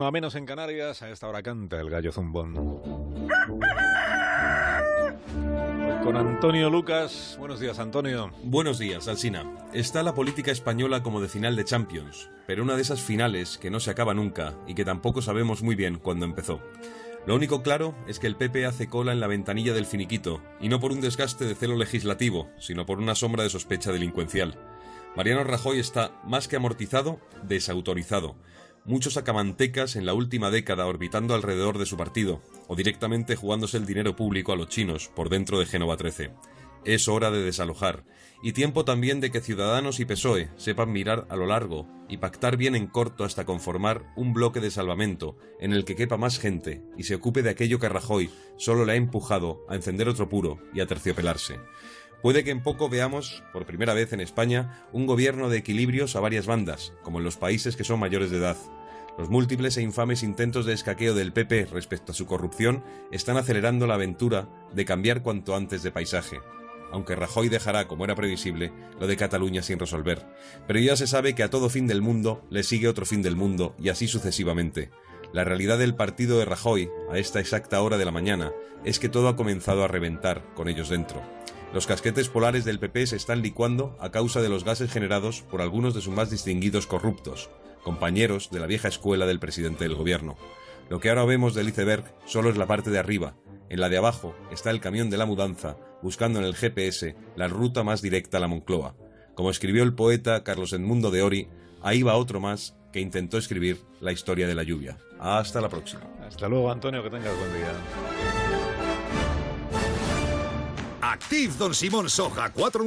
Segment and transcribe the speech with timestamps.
[0.00, 2.54] A menos en Canarias, a esta hora canta el gallo zumbón.
[6.04, 7.34] Con Antonio Lucas.
[7.36, 8.30] Buenos días, Antonio.
[8.44, 9.44] Buenos días, Alsina.
[9.72, 13.72] Está la política española como de final de Champions, pero una de esas finales que
[13.72, 16.62] no se acaba nunca y que tampoco sabemos muy bien cuándo empezó.
[17.26, 20.68] Lo único claro es que el PP hace cola en la ventanilla del finiquito, y
[20.68, 24.54] no por un desgaste de celo legislativo, sino por una sombra de sospecha delincuencial.
[25.16, 28.36] Mariano Rajoy está más que amortizado, desautorizado
[28.88, 33.84] muchos acamantecas en la última década orbitando alrededor de su partido, o directamente jugándose el
[33.84, 36.30] dinero público a los chinos por dentro de Génova 13.
[36.86, 38.04] Es hora de desalojar,
[38.42, 42.56] y tiempo también de que Ciudadanos y PSOE sepan mirar a lo largo y pactar
[42.56, 46.82] bien en corto hasta conformar un bloque de salvamento en el que quepa más gente
[46.96, 50.60] y se ocupe de aquello que Rajoy solo le ha empujado a encender otro puro
[50.72, 51.60] y a terciopelarse.
[52.22, 56.20] Puede que en poco veamos, por primera vez en España, un gobierno de equilibrios a
[56.20, 58.56] varias bandas, como en los países que son mayores de edad.
[59.18, 63.88] Los múltiples e infames intentos de escaqueo del PP respecto a su corrupción están acelerando
[63.88, 66.38] la aventura de cambiar cuanto antes de paisaje.
[66.92, 70.24] Aunque Rajoy dejará, como era previsible, lo de Cataluña sin resolver.
[70.68, 73.34] Pero ya se sabe que a todo fin del mundo le sigue otro fin del
[73.34, 74.92] mundo y así sucesivamente.
[75.32, 78.52] La realidad del partido de Rajoy, a esta exacta hora de la mañana,
[78.84, 81.20] es que todo ha comenzado a reventar con ellos dentro.
[81.74, 85.60] Los casquetes polares del PP se están licuando a causa de los gases generados por
[85.60, 87.50] algunos de sus más distinguidos corruptos,
[87.82, 90.36] compañeros de la vieja escuela del presidente del gobierno.
[90.88, 93.34] Lo que ahora vemos del iceberg solo es la parte de arriba.
[93.68, 97.48] En la de abajo está el camión de la mudanza, buscando en el GPS la
[97.48, 98.96] ruta más directa a la Moncloa.
[99.34, 101.48] Como escribió el poeta Carlos Edmundo de Ori,
[101.82, 104.98] ahí va otro más que intentó escribir la historia de la lluvia.
[105.20, 106.02] Hasta la próxima.
[106.26, 107.72] Hasta luego, Antonio, que tengas buen día.
[111.00, 112.84] Active Don Simón Soja 49